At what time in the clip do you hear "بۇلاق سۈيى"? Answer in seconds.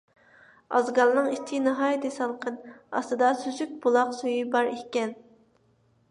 3.83-4.47